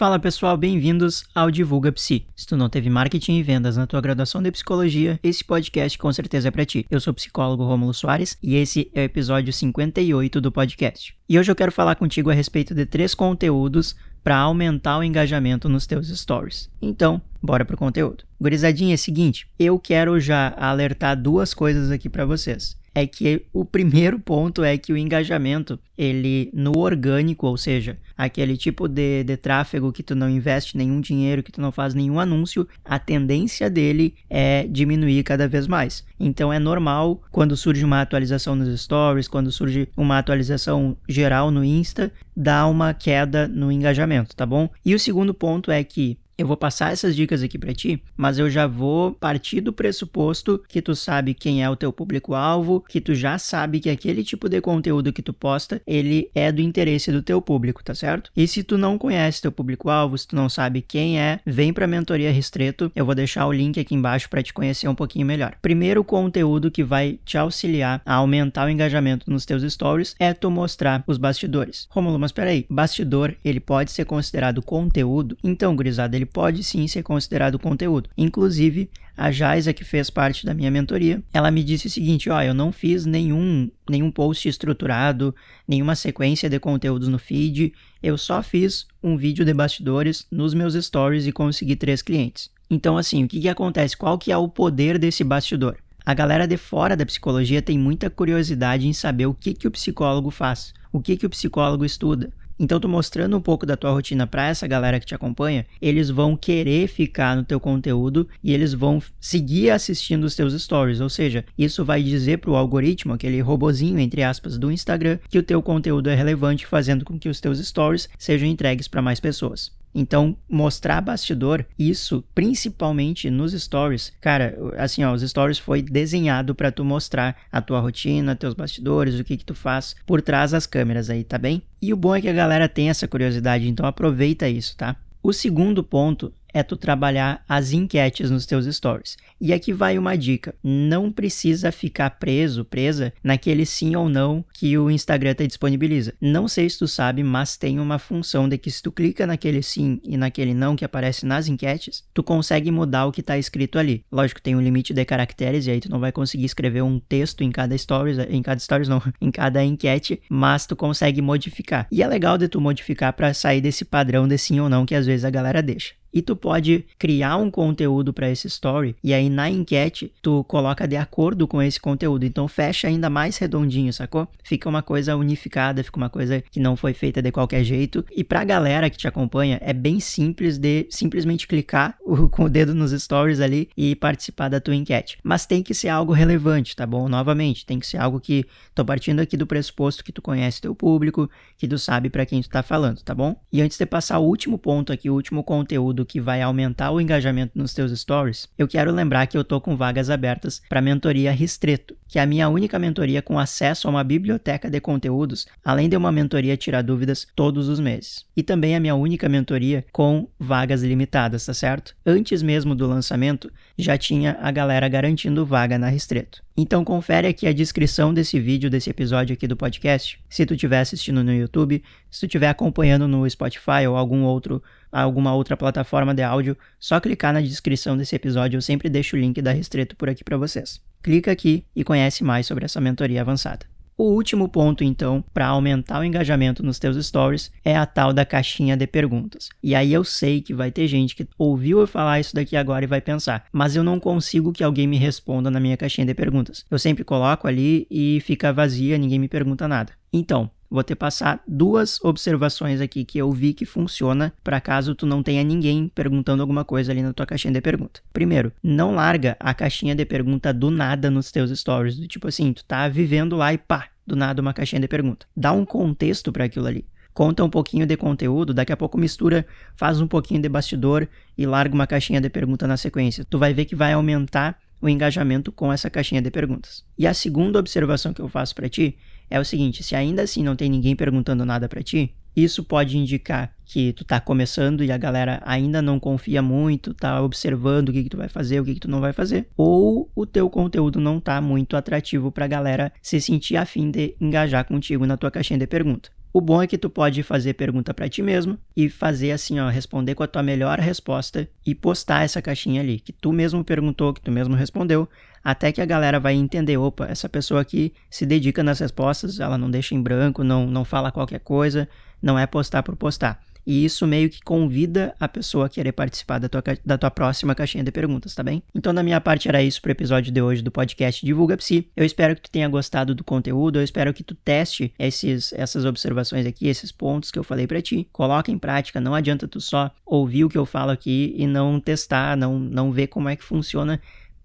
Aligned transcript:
Fala 0.00 0.18
pessoal, 0.18 0.56
bem-vindos 0.56 1.24
ao 1.34 1.50
Divulga 1.50 1.92
Psi. 1.92 2.26
Se 2.34 2.46
tu 2.46 2.56
não 2.56 2.70
teve 2.70 2.88
marketing 2.88 3.34
e 3.34 3.42
vendas 3.42 3.76
na 3.76 3.86
tua 3.86 4.00
graduação 4.00 4.40
de 4.42 4.50
psicologia, 4.50 5.20
esse 5.22 5.44
podcast 5.44 5.98
com 5.98 6.10
certeza 6.10 6.48
é 6.48 6.50
para 6.50 6.64
ti. 6.64 6.86
Eu 6.90 6.98
sou 6.98 7.10
o 7.10 7.14
psicólogo 7.14 7.64
Rômulo 7.64 7.92
Soares 7.92 8.38
e 8.42 8.54
esse 8.54 8.90
é 8.94 9.02
o 9.02 9.04
episódio 9.04 9.52
58 9.52 10.40
do 10.40 10.50
podcast. 10.50 11.14
E 11.28 11.38
hoje 11.38 11.52
eu 11.52 11.54
quero 11.54 11.70
falar 11.70 11.96
contigo 11.96 12.30
a 12.30 12.32
respeito 12.32 12.74
de 12.74 12.86
três 12.86 13.14
conteúdos 13.14 13.94
para 14.24 14.38
aumentar 14.38 14.96
o 14.96 15.04
engajamento 15.04 15.68
nos 15.68 15.86
teus 15.86 16.08
stories. 16.08 16.70
Então, 16.80 17.20
bora 17.42 17.64
pro 17.64 17.76
conteúdo. 17.76 18.24
Gurizadinha, 18.40 18.94
é 18.94 18.96
o 18.96 18.98
seguinte, 18.98 19.46
eu 19.58 19.78
quero 19.78 20.18
já 20.20 20.54
alertar 20.56 21.20
duas 21.20 21.54
coisas 21.54 21.90
aqui 21.90 22.08
para 22.08 22.24
vocês 22.24 22.80
é 22.94 23.06
que 23.06 23.46
o 23.52 23.64
primeiro 23.64 24.18
ponto 24.18 24.64
é 24.64 24.76
que 24.76 24.92
o 24.92 24.96
engajamento, 24.96 25.78
ele 25.96 26.50
no 26.52 26.78
orgânico, 26.78 27.46
ou 27.46 27.56
seja, 27.56 27.96
aquele 28.16 28.56
tipo 28.56 28.88
de, 28.88 29.24
de 29.24 29.36
tráfego 29.36 29.92
que 29.92 30.02
tu 30.02 30.14
não 30.14 30.28
investe 30.28 30.76
nenhum 30.76 31.00
dinheiro, 31.00 31.42
que 31.42 31.52
tu 31.52 31.60
não 31.60 31.70
faz 31.70 31.94
nenhum 31.94 32.18
anúncio, 32.18 32.66
a 32.84 32.98
tendência 32.98 33.70
dele 33.70 34.14
é 34.28 34.66
diminuir 34.68 35.22
cada 35.22 35.46
vez 35.46 35.66
mais. 35.66 36.04
Então 36.18 36.52
é 36.52 36.58
normal 36.58 37.22
quando 37.30 37.56
surge 37.56 37.84
uma 37.84 38.00
atualização 38.00 38.56
nos 38.56 38.80
stories, 38.80 39.28
quando 39.28 39.52
surge 39.52 39.88
uma 39.96 40.18
atualização 40.18 40.96
geral 41.08 41.50
no 41.50 41.64
Insta, 41.64 42.12
dar 42.36 42.66
uma 42.66 42.92
queda 42.92 43.46
no 43.46 43.70
engajamento, 43.70 44.34
tá 44.34 44.44
bom? 44.44 44.68
E 44.84 44.94
o 44.94 44.98
segundo 44.98 45.32
ponto 45.32 45.70
é 45.70 45.82
que 45.84 46.18
eu 46.40 46.46
vou 46.46 46.56
passar 46.56 46.90
essas 46.90 47.14
dicas 47.14 47.42
aqui 47.42 47.58
para 47.58 47.74
ti, 47.74 48.02
mas 48.16 48.38
eu 48.38 48.48
já 48.48 48.66
vou 48.66 49.12
partir 49.12 49.60
do 49.60 49.74
pressuposto 49.74 50.62
que 50.66 50.80
tu 50.80 50.96
sabe 50.96 51.34
quem 51.34 51.62
é 51.62 51.68
o 51.68 51.76
teu 51.76 51.92
público-alvo, 51.92 52.82
que 52.88 52.98
tu 52.98 53.14
já 53.14 53.38
sabe 53.38 53.78
que 53.78 53.90
aquele 53.90 54.24
tipo 54.24 54.48
de 54.48 54.58
conteúdo 54.62 55.12
que 55.12 55.20
tu 55.20 55.34
posta, 55.34 55.82
ele 55.86 56.30
é 56.34 56.50
do 56.50 56.62
interesse 56.62 57.12
do 57.12 57.20
teu 57.20 57.42
público, 57.42 57.84
tá 57.84 57.94
certo? 57.94 58.30
E 58.34 58.48
se 58.48 58.62
tu 58.62 58.78
não 58.78 58.96
conhece 58.96 59.42
teu 59.42 59.52
público-alvo, 59.52 60.16
se 60.16 60.28
tu 60.28 60.34
não 60.34 60.48
sabe 60.48 60.80
quem 60.80 61.20
é, 61.20 61.40
vem 61.44 61.74
para 61.74 61.86
mentoria 61.86 62.32
Restreto, 62.32 62.90
eu 62.96 63.04
vou 63.04 63.14
deixar 63.14 63.46
o 63.46 63.52
link 63.52 63.78
aqui 63.78 63.94
embaixo 63.94 64.30
para 64.30 64.42
te 64.42 64.54
conhecer 64.54 64.88
um 64.88 64.94
pouquinho 64.94 65.26
melhor. 65.26 65.56
Primeiro 65.60 66.02
conteúdo 66.02 66.70
que 66.70 66.82
vai 66.82 67.18
te 67.22 67.36
auxiliar 67.36 68.00
a 68.06 68.14
aumentar 68.14 68.66
o 68.66 68.70
engajamento 68.70 69.30
nos 69.30 69.44
teus 69.44 69.62
stories 69.70 70.16
é 70.18 70.32
tu 70.32 70.50
mostrar 70.50 71.04
os 71.06 71.18
bastidores. 71.18 71.86
Romulo, 71.90 72.18
mas 72.18 72.32
peraí, 72.32 72.64
bastidor, 72.70 73.34
ele 73.44 73.60
pode 73.60 73.90
ser 73.90 74.06
considerado 74.06 74.62
conteúdo? 74.62 75.36
Então, 75.44 75.76
gurizada, 75.76 76.16
ele 76.16 76.29
pode 76.32 76.62
sim 76.64 76.86
ser 76.86 77.02
considerado 77.02 77.58
conteúdo. 77.58 78.08
Inclusive, 78.16 78.90
a 79.16 79.30
Jaisa, 79.30 79.74
que 79.74 79.84
fez 79.84 80.08
parte 80.08 80.46
da 80.46 80.54
minha 80.54 80.70
mentoria, 80.70 81.22
ela 81.32 81.50
me 81.50 81.62
disse 81.62 81.86
o 81.86 81.90
seguinte: 81.90 82.30
ó, 82.30 82.38
oh, 82.38 82.42
eu 82.42 82.54
não 82.54 82.72
fiz 82.72 83.04
nenhum, 83.04 83.70
nenhum 83.88 84.10
post 84.10 84.48
estruturado, 84.48 85.34
nenhuma 85.68 85.94
sequência 85.94 86.48
de 86.48 86.58
conteúdos 86.58 87.08
no 87.08 87.18
feed, 87.18 87.74
eu 88.02 88.16
só 88.16 88.42
fiz 88.42 88.86
um 89.02 89.16
vídeo 89.16 89.44
de 89.44 89.52
bastidores 89.52 90.26
nos 90.30 90.54
meus 90.54 90.74
stories 90.74 91.26
e 91.26 91.32
consegui 91.32 91.76
três 91.76 92.00
clientes. 92.00 92.50
Então, 92.70 92.96
assim, 92.96 93.24
o 93.24 93.28
que, 93.28 93.40
que 93.40 93.48
acontece? 93.48 93.96
Qual 93.96 94.16
que 94.16 94.32
é 94.32 94.36
o 94.36 94.48
poder 94.48 94.98
desse 94.98 95.24
bastidor? 95.24 95.76
A 96.06 96.14
galera 96.14 96.46
de 96.46 96.56
fora 96.56 96.96
da 96.96 97.04
psicologia 97.04 97.60
tem 97.60 97.78
muita 97.78 98.08
curiosidade 98.08 98.88
em 98.88 98.92
saber 98.92 99.26
o 99.26 99.34
que, 99.34 99.52
que 99.52 99.68
o 99.68 99.70
psicólogo 99.70 100.30
faz, 100.30 100.72
o 100.90 101.00
que, 101.00 101.16
que 101.16 101.26
o 101.26 101.30
psicólogo 101.30 101.84
estuda. 101.84 102.32
Então, 102.62 102.78
tu 102.78 102.86
mostrando 102.86 103.34
um 103.34 103.40
pouco 103.40 103.64
da 103.64 103.74
tua 103.74 103.90
rotina 103.90 104.26
para 104.26 104.46
essa 104.46 104.66
galera 104.66 105.00
que 105.00 105.06
te 105.06 105.14
acompanha, 105.14 105.64
eles 105.80 106.10
vão 106.10 106.36
querer 106.36 106.88
ficar 106.88 107.34
no 107.34 107.42
teu 107.42 107.58
conteúdo 107.58 108.28
e 108.44 108.52
eles 108.52 108.74
vão 108.74 109.02
seguir 109.18 109.70
assistindo 109.70 110.24
os 110.24 110.34
teus 110.34 110.52
stories. 110.62 111.00
Ou 111.00 111.08
seja, 111.08 111.42
isso 111.56 111.86
vai 111.86 112.02
dizer 112.02 112.36
pro 112.36 112.54
algoritmo, 112.54 113.14
aquele 113.14 113.40
robozinho 113.40 113.98
entre 113.98 114.22
aspas 114.22 114.58
do 114.58 114.70
Instagram, 114.70 115.18
que 115.30 115.38
o 115.38 115.42
teu 115.42 115.62
conteúdo 115.62 116.10
é 116.10 116.14
relevante, 116.14 116.66
fazendo 116.66 117.02
com 117.02 117.18
que 117.18 117.30
os 117.30 117.40
teus 117.40 117.66
stories 117.66 118.10
sejam 118.18 118.46
entregues 118.46 118.86
para 118.86 119.00
mais 119.00 119.20
pessoas. 119.20 119.79
Então, 119.94 120.36
mostrar 120.48 121.00
bastidor, 121.00 121.66
isso 121.78 122.24
principalmente 122.34 123.28
nos 123.28 123.52
stories. 123.52 124.12
Cara, 124.20 124.56
assim, 124.78 125.02
ó, 125.02 125.12
os 125.12 125.22
stories 125.22 125.58
foi 125.58 125.82
desenhado 125.82 126.54
para 126.54 126.70
tu 126.70 126.84
mostrar 126.84 127.36
a 127.50 127.60
tua 127.60 127.80
rotina, 127.80 128.36
teus 128.36 128.54
bastidores, 128.54 129.18
o 129.18 129.24
que 129.24 129.36
que 129.36 129.44
tu 129.44 129.54
faz 129.54 129.96
por 130.06 130.22
trás 130.22 130.52
das 130.52 130.66
câmeras 130.66 131.10
aí, 131.10 131.24
tá 131.24 131.38
bem? 131.38 131.62
E 131.82 131.92
o 131.92 131.96
bom 131.96 132.14
é 132.14 132.20
que 132.20 132.28
a 132.28 132.32
galera 132.32 132.68
tem 132.68 132.88
essa 132.88 133.08
curiosidade, 133.08 133.68
então 133.68 133.84
aproveita 133.86 134.48
isso, 134.48 134.76
tá? 134.76 134.96
O 135.22 135.32
segundo 135.32 135.84
ponto 135.84 136.32
é 136.52 136.62
tu 136.62 136.76
trabalhar 136.76 137.44
as 137.48 137.72
enquetes 137.72 138.30
nos 138.30 138.46
teus 138.46 138.66
stories. 138.66 139.16
E 139.40 139.52
aqui 139.52 139.72
vai 139.72 139.98
uma 139.98 140.16
dica: 140.16 140.54
não 140.62 141.10
precisa 141.10 141.72
ficar 141.72 142.10
preso, 142.10 142.64
presa 142.64 143.12
naquele 143.22 143.64
sim 143.64 143.96
ou 143.96 144.08
não 144.08 144.44
que 144.52 144.76
o 144.76 144.90
Instagram 144.90 145.34
te 145.34 145.46
disponibiliza. 145.46 146.14
Não 146.20 146.46
sei 146.48 146.68
se 146.68 146.78
tu 146.78 146.86
sabe, 146.86 147.22
mas 147.22 147.56
tem 147.56 147.80
uma 147.80 147.98
função 147.98 148.48
de 148.48 148.58
que 148.58 148.70
se 148.70 148.82
tu 148.82 148.92
clica 148.92 149.26
naquele 149.26 149.62
sim 149.62 150.00
e 150.04 150.16
naquele 150.16 150.54
não 150.54 150.76
que 150.76 150.84
aparece 150.84 151.24
nas 151.24 151.48
enquetes, 151.48 152.04
tu 152.12 152.22
consegue 152.22 152.70
mudar 152.70 153.06
o 153.06 153.12
que 153.12 153.20
está 153.20 153.38
escrito 153.38 153.78
ali. 153.78 154.04
Lógico, 154.10 154.42
tem 154.42 154.56
um 154.56 154.60
limite 154.60 154.92
de 154.92 155.04
caracteres 155.04 155.66
e 155.66 155.70
aí 155.70 155.80
tu 155.80 155.90
não 155.90 156.00
vai 156.00 156.12
conseguir 156.12 156.44
escrever 156.44 156.82
um 156.82 156.98
texto 156.98 157.42
em 157.42 157.50
cada 157.50 157.76
stories, 157.76 158.18
em 158.18 158.42
cada 158.42 158.60
stories 158.60 158.88
não, 158.88 159.02
em 159.20 159.30
cada 159.30 159.64
enquete, 159.64 160.20
mas 160.28 160.66
tu 160.66 160.76
consegue 160.76 161.22
modificar. 161.22 161.86
E 161.90 162.02
é 162.02 162.06
legal 162.06 162.36
de 162.36 162.48
tu 162.48 162.60
modificar 162.60 163.12
para 163.12 163.32
sair 163.32 163.60
desse 163.60 163.84
padrão 163.84 164.28
de 164.28 164.36
sim 164.36 164.60
ou 164.60 164.68
não 164.68 164.84
que 164.84 164.94
às 164.94 165.06
vezes 165.06 165.24
a 165.24 165.30
galera 165.30 165.62
deixa. 165.62 165.99
E 166.12 166.20
tu 166.22 166.34
pode 166.34 166.84
criar 166.98 167.36
um 167.36 167.50
conteúdo 167.50 168.12
para 168.12 168.30
esse 168.30 168.46
story 168.46 168.96
e 169.02 169.14
aí 169.14 169.28
na 169.28 169.48
enquete 169.48 170.12
tu 170.20 170.44
coloca 170.44 170.86
de 170.86 170.96
acordo 170.96 171.46
com 171.46 171.62
esse 171.62 171.80
conteúdo. 171.80 172.24
Então 172.24 172.48
fecha 172.48 172.88
ainda 172.88 173.08
mais 173.08 173.36
redondinho, 173.38 173.92
sacou? 173.92 174.28
Fica 174.42 174.68
uma 174.68 174.82
coisa 174.82 175.16
unificada, 175.16 175.84
fica 175.84 175.96
uma 175.96 176.10
coisa 176.10 176.42
que 176.50 176.60
não 176.60 176.76
foi 176.76 176.92
feita 176.92 177.22
de 177.22 177.30
qualquer 177.30 177.64
jeito. 177.64 178.04
E 178.14 178.24
pra 178.24 178.44
galera 178.44 178.90
que 178.90 178.98
te 178.98 179.06
acompanha, 179.06 179.58
é 179.62 179.72
bem 179.72 180.00
simples 180.00 180.58
de 180.58 180.86
simplesmente 180.90 181.46
clicar 181.46 181.96
com 182.30 182.44
o 182.44 182.48
dedo 182.48 182.74
nos 182.74 182.90
stories 182.90 183.40
ali 183.40 183.68
e 183.76 183.94
participar 183.94 184.48
da 184.48 184.60
tua 184.60 184.74
enquete. 184.74 185.18
Mas 185.22 185.46
tem 185.46 185.62
que 185.62 185.74
ser 185.74 185.88
algo 185.88 186.12
relevante, 186.12 186.74
tá 186.74 186.86
bom? 186.86 187.08
Novamente, 187.08 187.64
tem 187.64 187.78
que 187.78 187.86
ser 187.86 187.98
algo 187.98 188.20
que 188.20 188.44
tô 188.74 188.84
partindo 188.84 189.20
aqui 189.20 189.36
do 189.36 189.46
pressuposto 189.46 190.04
que 190.04 190.12
tu 190.12 190.22
conhece 190.22 190.60
teu 190.60 190.74
público, 190.74 191.30
que 191.56 191.68
tu 191.68 191.78
sabe 191.78 192.10
para 192.10 192.26
quem 192.26 192.42
tu 192.42 192.48
tá 192.48 192.62
falando, 192.62 193.02
tá 193.02 193.14
bom? 193.14 193.36
E 193.52 193.60
antes 193.60 193.78
de 193.78 193.86
passar 193.86 194.18
o 194.18 194.24
último 194.24 194.58
ponto 194.58 194.92
aqui, 194.92 195.08
o 195.08 195.14
último 195.14 195.44
conteúdo 195.44 195.99
conteúdo 196.00 196.06
que 196.06 196.20
vai 196.20 196.42
aumentar 196.42 196.90
o 196.90 197.00
engajamento 197.00 197.52
nos 197.54 197.74
teus 197.74 197.98
stories, 197.98 198.48
eu 198.58 198.66
quero 198.66 198.92
lembrar 198.92 199.26
que 199.26 199.36
eu 199.36 199.44
tô 199.44 199.60
com 199.60 199.76
vagas 199.76 200.10
abertas 200.10 200.62
para 200.68 200.80
mentoria 200.80 201.32
Restreto, 201.32 201.96
que 202.08 202.18
é 202.18 202.22
a 202.22 202.26
minha 202.26 202.48
única 202.48 202.78
mentoria 202.78 203.22
com 203.22 203.38
acesso 203.38 203.86
a 203.86 203.90
uma 203.90 204.04
biblioteca 204.04 204.68
de 204.70 204.80
conteúdos, 204.80 205.46
além 205.64 205.88
de 205.88 205.96
uma 205.96 206.12
mentoria 206.12 206.56
tirar 206.56 206.82
dúvidas 206.82 207.26
todos 207.34 207.68
os 207.68 207.78
meses. 207.78 208.24
E 208.36 208.42
também 208.42 208.74
a 208.74 208.80
minha 208.80 208.94
única 208.94 209.28
mentoria 209.28 209.84
com 209.92 210.28
vagas 210.38 210.82
limitadas, 210.82 211.46
tá 211.46 211.54
certo? 211.54 211.94
Antes 212.04 212.42
mesmo 212.42 212.74
do 212.74 212.86
lançamento, 212.86 213.50
já 213.78 213.96
tinha 213.96 214.38
a 214.40 214.50
galera 214.50 214.88
garantindo 214.88 215.46
vaga 215.46 215.78
na 215.78 215.88
Restreto. 215.88 216.42
Então 216.62 216.84
confere 216.84 217.26
aqui 217.26 217.46
a 217.46 217.54
descrição 217.54 218.12
desse 218.12 218.38
vídeo, 218.38 218.68
desse 218.68 218.90
episódio 218.90 219.32
aqui 219.32 219.46
do 219.46 219.56
podcast. 219.56 220.22
Se 220.28 220.44
tu 220.44 220.52
estiver 220.52 220.80
assistindo 220.80 221.24
no 221.24 221.32
YouTube, 221.32 221.82
se 222.10 222.20
tu 222.20 222.26
estiver 222.26 222.50
acompanhando 222.50 223.08
no 223.08 223.28
Spotify 223.30 223.86
ou 223.88 223.96
algum 223.96 224.24
outro, 224.24 224.62
alguma 224.92 225.34
outra 225.34 225.56
plataforma 225.56 226.14
de 226.14 226.22
áudio, 226.22 226.54
só 226.78 227.00
clicar 227.00 227.32
na 227.32 227.40
descrição 227.40 227.96
desse 227.96 228.14
episódio, 228.14 228.58
eu 228.58 228.62
sempre 228.62 228.90
deixo 228.90 229.16
o 229.16 229.18
link 229.18 229.40
da 229.40 229.52
Restreto 229.52 229.96
por 229.96 230.10
aqui 230.10 230.22
para 230.22 230.36
vocês. 230.36 230.82
Clica 231.02 231.32
aqui 231.32 231.64
e 231.74 231.82
conhece 231.82 232.22
mais 232.22 232.46
sobre 232.46 232.66
essa 232.66 232.78
mentoria 232.78 233.22
avançada. 233.22 233.69
O 234.00 234.14
último 234.14 234.48
ponto, 234.48 234.82
então, 234.82 235.22
para 235.34 235.48
aumentar 235.48 236.00
o 236.00 236.04
engajamento 236.04 236.62
nos 236.62 236.78
teus 236.78 236.96
stories 237.06 237.52
é 237.62 237.76
a 237.76 237.84
tal 237.84 238.14
da 238.14 238.24
caixinha 238.24 238.74
de 238.74 238.86
perguntas. 238.86 239.50
E 239.62 239.74
aí 239.74 239.92
eu 239.92 240.04
sei 240.04 240.40
que 240.40 240.54
vai 240.54 240.70
ter 240.70 240.88
gente 240.88 241.14
que 241.14 241.28
ouviu 241.36 241.80
eu 241.80 241.86
falar 241.86 242.18
isso 242.18 242.34
daqui 242.34 242.56
agora 242.56 242.82
e 242.82 242.88
vai 242.88 243.02
pensar, 243.02 243.44
mas 243.52 243.76
eu 243.76 243.84
não 243.84 244.00
consigo 244.00 244.54
que 244.54 244.64
alguém 244.64 244.86
me 244.86 244.96
responda 244.96 245.50
na 245.50 245.60
minha 245.60 245.76
caixinha 245.76 246.06
de 246.06 246.14
perguntas. 246.14 246.64
Eu 246.70 246.78
sempre 246.78 247.04
coloco 247.04 247.46
ali 247.46 247.86
e 247.90 248.22
fica 248.22 248.54
vazia, 248.54 248.96
ninguém 248.96 249.18
me 249.18 249.28
pergunta 249.28 249.68
nada. 249.68 249.92
Então, 250.10 250.50
vou 250.70 250.82
te 250.84 250.94
passar 250.94 251.42
duas 251.46 252.02
observações 252.04 252.80
aqui 252.80 253.04
que 253.04 253.18
eu 253.18 253.30
vi 253.32 253.52
que 253.52 253.64
funciona 253.64 254.32
para 254.44 254.60
caso 254.60 254.94
tu 254.94 255.04
não 255.04 255.22
tenha 255.22 255.42
ninguém 255.42 255.90
perguntando 255.92 256.42
alguma 256.42 256.64
coisa 256.64 256.92
ali 256.92 257.02
na 257.02 257.12
tua 257.12 257.26
caixinha 257.26 257.52
de 257.52 257.60
pergunta. 257.60 258.00
Primeiro, 258.12 258.52
não 258.62 258.94
larga 258.94 259.36
a 259.40 259.52
caixinha 259.52 259.94
de 259.94 260.04
pergunta 260.04 260.52
do 260.52 260.70
nada 260.70 261.10
nos 261.10 261.32
teus 261.32 261.50
stories, 261.58 261.96
do 261.96 262.06
tipo 262.06 262.28
assim, 262.28 262.52
tu 262.52 262.64
tá 262.64 262.88
vivendo 262.88 263.36
lá 263.36 263.52
e 263.52 263.58
pá, 263.58 263.88
do 264.06 264.14
nada 264.14 264.40
uma 264.40 264.54
caixinha 264.54 264.80
de 264.80 264.88
pergunta. 264.88 265.26
Dá 265.36 265.52
um 265.52 265.64
contexto 265.64 266.30
para 266.32 266.44
aquilo 266.44 266.66
ali. 266.66 266.86
Conta 267.12 267.44
um 267.44 267.50
pouquinho 267.50 267.86
de 267.86 267.96
conteúdo, 267.96 268.54
daqui 268.54 268.72
a 268.72 268.76
pouco 268.76 268.96
mistura, 268.96 269.44
faz 269.74 270.00
um 270.00 270.06
pouquinho 270.06 270.40
de 270.40 270.48
bastidor 270.48 271.08
e 271.36 271.44
larga 271.44 271.74
uma 271.74 271.86
caixinha 271.86 272.20
de 272.20 272.30
pergunta 272.30 272.68
na 272.68 272.76
sequência. 272.76 273.24
Tu 273.28 273.36
vai 273.36 273.52
ver 273.52 273.64
que 273.64 273.74
vai 273.74 273.92
aumentar 273.92 274.58
o 274.80 274.88
engajamento 274.88 275.52
com 275.52 275.72
essa 275.72 275.90
caixinha 275.90 276.22
de 276.22 276.30
perguntas. 276.30 276.84
E 276.96 277.06
a 277.06 277.12
segunda 277.12 277.58
observação 277.58 278.14
que 278.14 278.22
eu 278.22 278.28
faço 278.28 278.54
para 278.54 278.68
ti 278.68 278.96
é 279.30 279.38
o 279.38 279.44
seguinte: 279.44 279.82
se 279.82 279.94
ainda 279.94 280.22
assim 280.22 280.42
não 280.42 280.56
tem 280.56 280.68
ninguém 280.68 280.96
perguntando 280.96 281.44
nada 281.44 281.68
para 281.68 281.82
ti, 281.82 282.14
isso 282.34 282.62
pode 282.62 282.96
indicar 282.96 283.54
que 283.64 283.92
tu 283.92 284.04
tá 284.04 284.20
começando 284.20 284.82
e 284.82 284.90
a 284.90 284.96
galera 284.96 285.40
ainda 285.44 285.80
não 285.80 285.98
confia 285.98 286.42
muito, 286.42 286.94
tá 286.94 287.22
observando 287.22 287.88
o 287.88 287.92
que, 287.92 288.04
que 288.04 288.08
tu 288.08 288.16
vai 288.16 288.28
fazer, 288.28 288.60
o 288.60 288.64
que, 288.64 288.74
que 288.74 288.80
tu 288.80 288.90
não 288.90 289.00
vai 289.00 289.12
fazer, 289.12 289.48
ou 289.56 290.10
o 290.14 290.26
teu 290.26 290.48
conteúdo 290.50 291.00
não 291.00 291.20
tá 291.20 291.40
muito 291.40 291.76
atrativo 291.76 292.32
pra 292.32 292.46
galera 292.46 292.92
se 293.00 293.20
sentir 293.20 293.56
afim 293.56 293.90
de 293.90 294.14
engajar 294.20 294.64
contigo 294.64 295.06
na 295.06 295.16
tua 295.16 295.30
caixinha 295.30 295.58
de 295.58 295.66
pergunta. 295.66 296.10
O 296.32 296.40
bom 296.40 296.62
é 296.62 296.66
que 296.66 296.78
tu 296.78 296.88
pode 296.88 297.24
fazer 297.24 297.54
pergunta 297.54 297.92
para 297.92 298.08
ti 298.08 298.22
mesmo 298.22 298.56
e 298.76 298.88
fazer 298.88 299.32
assim, 299.32 299.58
ó, 299.58 299.68
responder 299.68 300.14
com 300.14 300.22
a 300.22 300.28
tua 300.28 300.44
melhor 300.44 300.78
resposta 300.78 301.48
e 301.66 301.74
postar 301.74 302.22
essa 302.22 302.40
caixinha 302.40 302.80
ali, 302.80 303.00
que 303.00 303.12
tu 303.12 303.32
mesmo 303.32 303.64
perguntou, 303.64 304.14
que 304.14 304.20
tu 304.20 304.30
mesmo 304.30 304.54
respondeu, 304.54 305.08
até 305.42 305.72
que 305.72 305.80
a 305.80 305.86
galera 305.86 306.20
vai 306.20 306.34
entender, 306.34 306.76
opa, 306.76 307.06
essa 307.06 307.28
pessoa 307.28 307.60
aqui 307.60 307.92
se 308.10 308.26
dedica 308.26 308.62
nas 308.62 308.78
respostas, 308.78 309.40
ela 309.40 309.56
não 309.56 309.70
deixa 309.70 309.94
em 309.94 310.02
branco, 310.02 310.44
não, 310.44 310.66
não 310.66 310.84
fala 310.84 311.10
qualquer 311.10 311.40
coisa, 311.40 311.88
não 312.22 312.38
é 312.38 312.46
postar 312.46 312.82
por 312.82 312.96
postar. 312.96 313.40
E 313.66 313.84
isso 313.84 314.06
meio 314.06 314.28
que 314.30 314.40
convida 314.42 315.14
a 315.20 315.28
pessoa 315.28 315.66
a 315.66 315.68
querer 315.68 315.92
participar 315.92 316.38
da 316.38 316.48
tua, 316.48 316.62
da 316.84 316.98
tua 316.98 317.10
próxima 317.10 317.54
caixinha 317.54 317.84
de 317.84 317.92
perguntas, 317.92 318.34
tá 318.34 318.42
bem? 318.42 318.62
Então, 318.74 318.92
da 318.92 319.02
minha 319.02 319.20
parte, 319.20 319.48
era 319.48 319.62
isso 319.62 319.80
pro 319.80 319.92
episódio 319.92 320.32
de 320.32 320.40
hoje 320.40 320.62
do 320.62 320.70
podcast 320.70 321.24
Divulga 321.24 321.56
Psi. 321.56 321.88
Eu 321.96 322.04
espero 322.04 322.34
que 322.34 322.42
tu 322.42 322.50
tenha 322.50 322.68
gostado 322.68 323.14
do 323.14 323.22
conteúdo, 323.22 323.78
eu 323.78 323.84
espero 323.84 324.12
que 324.14 324.24
tu 324.24 324.34
teste 324.34 324.92
esses, 324.98 325.52
essas 325.52 325.84
observações 325.84 326.46
aqui, 326.46 326.68
esses 326.68 326.90
pontos 326.90 327.30
que 327.30 327.38
eu 327.38 327.44
falei 327.44 327.66
para 327.66 327.82
ti. 327.82 328.08
Coloca 328.12 328.50
em 328.50 328.58
prática, 328.58 329.00
não 329.00 329.14
adianta 329.14 329.46
tu 329.46 329.60
só 329.60 329.90
ouvir 330.04 330.44
o 330.44 330.48
que 330.48 330.58
eu 330.58 330.66
falo 330.66 330.90
aqui 330.90 331.34
e 331.36 331.46
não 331.46 331.78
testar, 331.78 332.36
não, 332.36 332.58
não 332.58 332.90
ver 332.90 333.08
como 333.08 333.28
é 333.28 333.36
que 333.36 333.44
funciona 333.44 334.00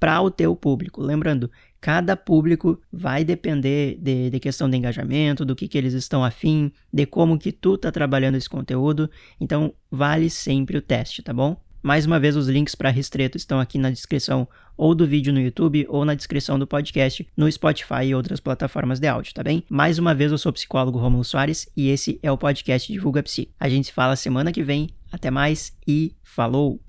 para 0.06 0.22
o 0.22 0.30
teu 0.30 0.56
público. 0.56 1.02
Lembrando, 1.02 1.50
cada 1.82 2.16
público 2.16 2.80
vai 2.94 3.24
depender 3.24 3.98
de, 4.00 4.30
de, 4.30 4.40
questão 4.40 4.70
de 4.70 4.78
engajamento, 4.78 5.44
do 5.44 5.56
que, 5.56 5.68
que 5.68 5.76
eles 5.76 5.96
estão 5.96 6.24
afim, 6.24 6.72
de 6.94 7.08
como 7.08 7.40
que 7.40 7.52
tu 7.52 7.76
tá 7.76 7.92
trabalhando 7.92 8.36
esse 8.36 8.48
conteúdo. 8.48 9.10
Então, 9.42 9.74
vale 9.90 10.30
sempre 10.30 10.78
o 10.78 10.82
teste, 10.82 11.24
tá 11.24 11.34
bom? 11.34 11.60
Mais 11.82 12.06
uma 12.06 12.20
vez, 12.20 12.36
os 12.36 12.48
links 12.48 12.76
para 12.76 12.92
Ristreto 12.92 13.36
estão 13.36 13.60
aqui 13.60 13.80
na 13.80 13.90
descrição 13.90 14.48
ou 14.78 14.94
do 14.94 15.08
vídeo 15.08 15.34
no 15.34 15.42
YouTube 15.42 15.88
ou 15.90 16.06
na 16.06 16.14
descrição 16.14 16.60
do 16.60 16.68
podcast 16.68 17.28
no 17.36 17.52
Spotify 17.52 18.06
e 18.06 18.14
outras 18.14 18.40
plataformas 18.40 19.00
de 19.00 19.08
áudio, 19.08 19.34
tá 19.34 19.42
bem? 19.42 19.64
Mais 19.68 19.98
uma 19.98 20.14
vez, 20.14 20.32
eu 20.32 20.38
sou 20.38 20.52
o 20.52 20.54
psicólogo 20.54 21.00
Romulo 21.00 21.24
Soares 21.24 21.68
e 21.76 21.90
esse 21.90 22.20
é 22.22 22.32
o 22.32 22.38
podcast 22.38 22.94
Divulga 22.94 23.24
Psi. 23.24 23.50
A 23.60 23.68
gente 23.68 23.88
se 23.88 23.92
fala 23.92 24.16
semana 24.16 24.52
que 24.52 24.62
vem. 24.62 24.88
Até 25.12 25.32
mais 25.32 25.76
e 25.88 26.16
falou! 26.22 26.80